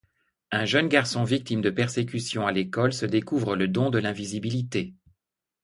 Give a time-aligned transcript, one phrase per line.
[0.49, 4.95] Un jeune garçon victime de persécutions à l'école se découvre le don de l'invisibilité.